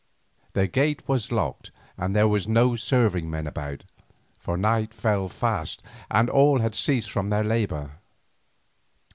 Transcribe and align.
The 0.53 0.65
gate 0.65 1.07
was 1.07 1.31
locked, 1.31 1.69
and 1.95 2.15
there 2.15 2.27
were 2.27 2.39
no 2.47 2.75
serving 2.75 3.29
men 3.29 3.45
about, 3.45 3.83
for 4.39 4.57
night 4.57 4.95
fell 4.95 5.29
fast, 5.29 5.83
and 6.09 6.27
all 6.27 6.57
had 6.57 6.73
ceased 6.73 7.11
from 7.11 7.29
their 7.29 7.43
labour. 7.43 7.91